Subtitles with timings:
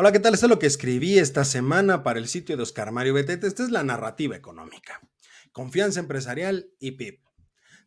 [0.00, 0.34] Hola, ¿qué tal?
[0.34, 3.48] Esto es lo que escribí esta semana para el sitio de Oscar Mario Betete.
[3.48, 5.00] Esta es la narrativa económica.
[5.50, 7.18] Confianza empresarial y PIB.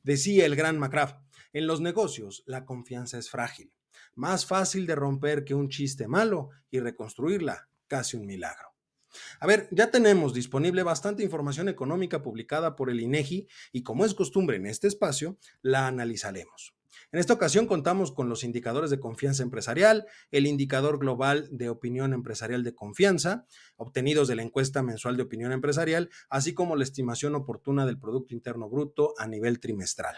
[0.04, 1.16] Decía el gran McCraft,
[1.54, 3.71] en los negocios la confianza es frágil,
[4.14, 8.75] más fácil de romper que un chiste malo y reconstruirla, casi un milagro.
[9.39, 14.14] A ver, ya tenemos disponible bastante información económica publicada por el INEGI y como es
[14.14, 16.75] costumbre en este espacio, la analizaremos.
[17.11, 22.14] En esta ocasión contamos con los indicadores de confianza empresarial, el indicador global de opinión
[22.14, 23.45] empresarial de confianza,
[23.75, 28.33] obtenidos de la encuesta mensual de opinión empresarial, así como la estimación oportuna del Producto
[28.33, 30.15] Interno Bruto a nivel trimestral.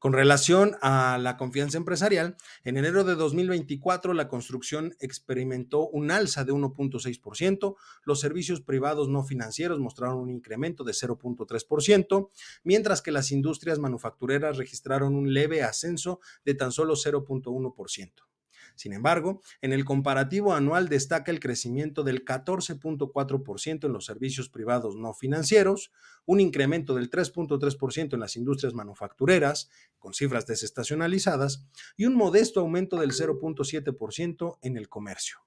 [0.00, 6.42] Con relación a la confianza empresarial, en enero de 2024 la construcción experimentó un alza
[6.42, 12.30] de 1.6%, los servicios privados no financieros mostraron un incremento de 0.3%,
[12.64, 18.29] mientras que las industrias manufactureras registraron un leve ascenso de tan solo 0.1%.
[18.74, 24.96] Sin embargo, en el comparativo anual destaca el crecimiento del 14.4% en los servicios privados
[24.96, 25.92] no financieros,
[26.26, 32.98] un incremento del 3.3% en las industrias manufactureras, con cifras desestacionalizadas, y un modesto aumento
[32.98, 35.38] del 0.7% en el comercio.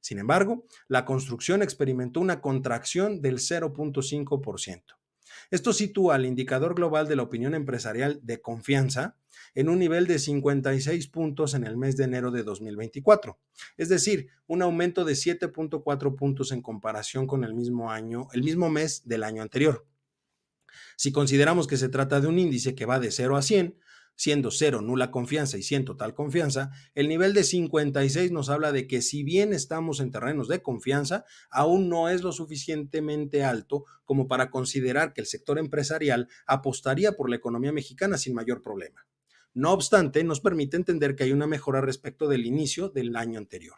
[0.00, 4.97] Sin embargo, la construcción experimentó una contracción del 0.5%.
[5.50, 9.16] Esto sitúa al indicador global de la opinión empresarial de confianza
[9.54, 13.38] en un nivel de 56 puntos en el mes de enero de 2024,
[13.76, 18.68] es decir, un aumento de 7.4 puntos en comparación con el mismo año, el mismo
[18.68, 19.86] mes del año anterior.
[20.96, 23.78] Si consideramos que se trata de un índice que va de 0 a 100,
[24.18, 28.88] siendo 0 nula confianza y 100 total confianza, el nivel de 56 nos habla de
[28.88, 34.26] que si bien estamos en terrenos de confianza, aún no es lo suficientemente alto como
[34.26, 39.06] para considerar que el sector empresarial apostaría por la economía mexicana sin mayor problema.
[39.54, 43.76] No obstante, nos permite entender que hay una mejora respecto del inicio del año anterior.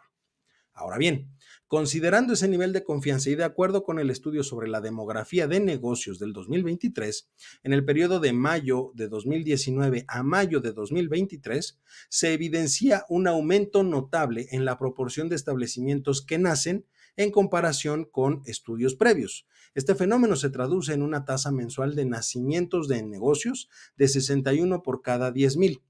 [0.81, 1.29] Ahora bien,
[1.67, 5.59] considerando ese nivel de confianza y de acuerdo con el estudio sobre la demografía de
[5.59, 7.29] negocios del 2023,
[7.61, 13.83] en el periodo de mayo de 2019 a mayo de 2023, se evidencia un aumento
[13.83, 19.45] notable en la proporción de establecimientos que nacen en comparación con estudios previos.
[19.75, 25.03] Este fenómeno se traduce en una tasa mensual de nacimientos de negocios de 61 por
[25.03, 25.83] cada 10 mil.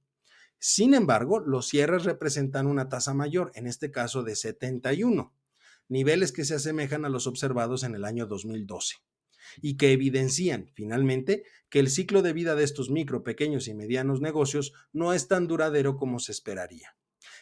[0.63, 5.33] Sin embargo, los cierres representan una tasa mayor, en este caso de 71,
[5.89, 8.97] niveles que se asemejan a los observados en el año 2012
[9.59, 14.21] y que evidencian, finalmente, que el ciclo de vida de estos micro, pequeños y medianos
[14.21, 16.95] negocios no es tan duradero como se esperaría.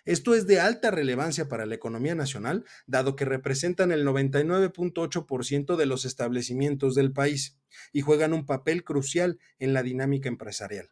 [0.05, 5.85] Esto es de alta relevancia para la economía nacional, dado que representan el 99.8% de
[5.85, 7.59] los establecimientos del país
[7.91, 10.89] y juegan un papel crucial en la dinámica empresarial.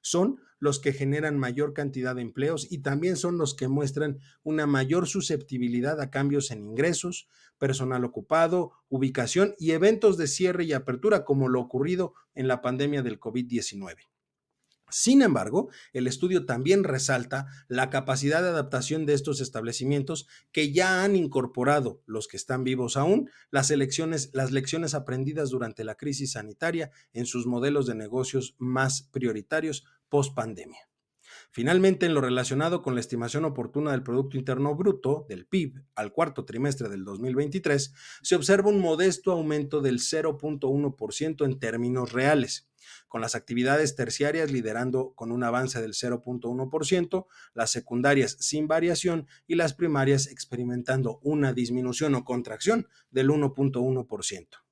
[0.00, 4.66] Son los que generan mayor cantidad de empleos y también son los que muestran una
[4.66, 11.24] mayor susceptibilidad a cambios en ingresos, personal ocupado, ubicación y eventos de cierre y apertura
[11.24, 13.96] como lo ocurrido en la pandemia del COVID-19.
[14.90, 21.04] Sin embargo, el estudio también resalta la capacidad de adaptación de estos establecimientos que ya
[21.04, 26.32] han incorporado, los que están vivos aún, las, elecciones, las lecciones aprendidas durante la crisis
[26.32, 30.88] sanitaria en sus modelos de negocios más prioritarios post pandemia.
[31.50, 36.12] Finalmente, en lo relacionado con la estimación oportuna del Producto Interno Bruto, del PIB, al
[36.12, 42.68] cuarto trimestre del 2023, se observa un modesto aumento del 0.1% en términos reales
[43.08, 49.54] con las actividades terciarias liderando con un avance del 0.1%, las secundarias sin variación y
[49.56, 54.67] las primarias experimentando una disminución o contracción del 1.1%.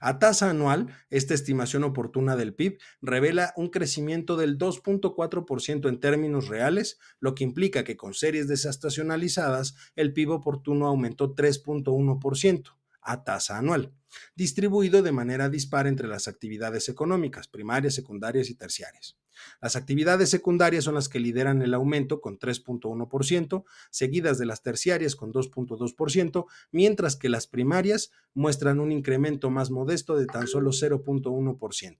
[0.00, 6.48] A tasa anual, esta estimación oportuna del PIB revela un crecimiento del 2.4% en términos
[6.48, 13.58] reales, lo que implica que con series desestacionalizadas el PIB oportuno aumentó 3.1% a tasa
[13.58, 13.92] anual,
[14.34, 19.17] distribuido de manera dispar entre las actividades económicas, primarias, secundarias y terciarias.
[19.60, 25.16] Las actividades secundarias son las que lideran el aumento con 3.1%, seguidas de las terciarias
[25.16, 31.98] con 2.2%, mientras que las primarias muestran un incremento más modesto de tan solo 0.1%.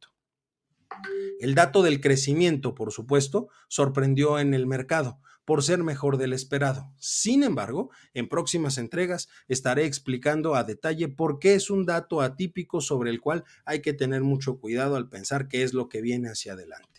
[1.41, 6.93] El dato del crecimiento, por supuesto, sorprendió en el mercado por ser mejor del esperado.
[6.99, 12.83] Sin embargo, en próximas entregas estaré explicando a detalle por qué es un dato atípico
[12.83, 16.29] sobre el cual hay que tener mucho cuidado al pensar qué es lo que viene
[16.29, 16.98] hacia adelante.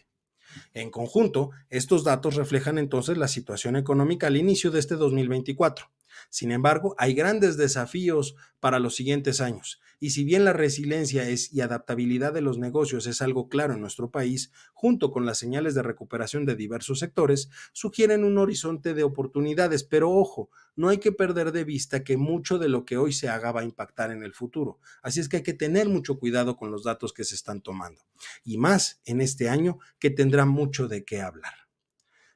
[0.74, 5.90] En conjunto, estos datos reflejan entonces la situación económica al inicio de este 2024.
[6.30, 9.80] Sin embargo, hay grandes desafíos para los siguientes años.
[10.00, 13.82] Y si bien la resiliencia es y adaptabilidad de los negocios es algo claro en
[13.82, 19.04] nuestro país, junto con las señales de recuperación de diversos sectores, sugieren un horizonte de
[19.04, 19.84] oportunidades.
[19.84, 23.30] Pero ojo, no hay que perder de vista que mucho de lo que hoy se
[23.30, 24.80] haga va a impactar en el futuro.
[25.02, 28.02] Así es que hay que tener mucho cuidado con los datos que se están tomando.
[28.44, 31.69] Y más en este año que tendrá mucho de qué hablar.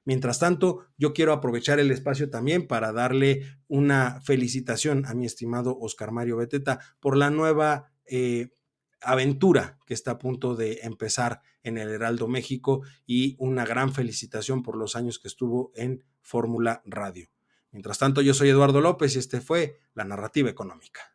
[0.05, 5.77] Mientras tanto, yo quiero aprovechar el espacio también para darle una felicitación a mi estimado
[5.79, 8.49] Oscar Mario Beteta por la nueva eh,
[9.01, 14.61] aventura que está a punto de empezar en el Heraldo México y una gran felicitación
[14.61, 17.29] por los años que estuvo en Fórmula Radio.
[17.71, 21.12] Mientras tanto, yo soy Eduardo López y este fue La Narrativa Económica.